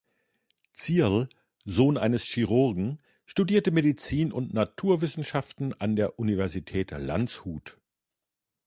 [0.73, 1.29] Zierl,
[1.63, 7.77] Sohn eines Chirurgen, studierte Medizin und Naturwissenschaften an der Universität Landshut.